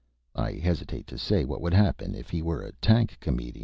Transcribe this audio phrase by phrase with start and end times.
[0.33, 3.59] I hesitate to say what would happen if he were a tank comedian."